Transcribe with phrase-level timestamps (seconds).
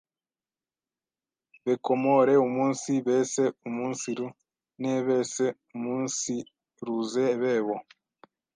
[1.65, 4.27] bekomore umunsi beseumunsiru
[4.79, 7.75] n’ebeseumunsiruze bebo.